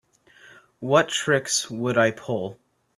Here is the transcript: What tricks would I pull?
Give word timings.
What 0.79 1.09
tricks 1.09 1.69
would 1.69 1.95
I 1.95 2.09
pull? 2.09 2.57